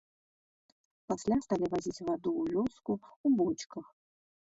Пасля 1.11 1.35
сталі 1.45 1.65
вазіць 1.73 2.03
ваду 2.07 2.31
ў 2.41 2.55
вёску 2.55 2.91
ў 3.25 3.27
бочках. 3.43 3.85